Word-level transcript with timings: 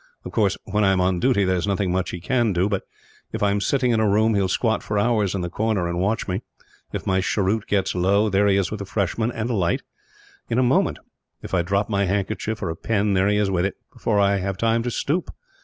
Of 0.25 0.31
course, 0.31 0.57
when 0.63 0.83
I 0.83 0.93
am 0.93 0.99
on 0.99 1.19
duty 1.19 1.43
there 1.45 1.57
is 1.57 1.67
nothing 1.67 1.91
much 1.91 2.09
he 2.09 2.19
can 2.19 2.53
do; 2.53 2.67
but 2.67 2.81
if 3.31 3.43
I 3.43 3.51
am 3.51 3.61
sitting 3.61 3.91
in 3.91 3.99
a 3.99 4.09
room, 4.09 4.33
he 4.33 4.41
will 4.41 4.47
squat 4.47 4.81
for 4.81 4.97
hours 4.97 5.35
in 5.35 5.41
the 5.41 5.47
corner 5.49 5.87
and 5.87 5.99
watch 5.99 6.27
me. 6.27 6.41
If 6.91 7.05
my 7.05 7.21
cheroot 7.21 7.67
gets 7.67 7.93
low, 7.93 8.27
there 8.27 8.47
he 8.47 8.57
is 8.57 8.71
with 8.71 8.81
a 8.81 8.85
fresh 8.85 9.15
one 9.15 9.31
and 9.31 9.51
a 9.51 9.55
light, 9.55 9.83
in 10.49 10.57
a 10.57 10.63
moment. 10.63 10.97
If 11.43 11.53
I 11.53 11.61
drop 11.61 11.87
my 11.87 12.05
handkerchief, 12.05 12.63
or 12.63 12.71
a 12.71 12.75
pen, 12.75 13.13
there 13.13 13.27
he 13.27 13.37
is 13.37 13.51
with 13.51 13.63
it, 13.63 13.75
before 13.93 14.19
I 14.19 14.37
have 14.37 14.57
time 14.57 14.81
to 14.81 14.89
stoop. 14.89 15.29